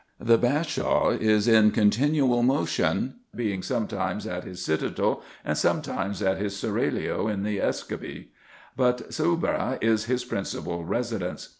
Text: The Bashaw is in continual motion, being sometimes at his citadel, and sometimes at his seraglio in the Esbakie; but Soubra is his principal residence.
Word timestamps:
The 0.19 0.39
Bashaw 0.39 1.09
is 1.11 1.47
in 1.47 1.69
continual 1.69 2.41
motion, 2.41 3.17
being 3.35 3.61
sometimes 3.61 4.25
at 4.25 4.45
his 4.45 4.65
citadel, 4.65 5.21
and 5.45 5.55
sometimes 5.55 6.23
at 6.23 6.39
his 6.39 6.55
seraglio 6.57 7.27
in 7.27 7.43
the 7.43 7.59
Esbakie; 7.59 8.29
but 8.75 9.11
Soubra 9.11 9.77
is 9.79 10.05
his 10.05 10.25
principal 10.25 10.83
residence. 10.85 11.49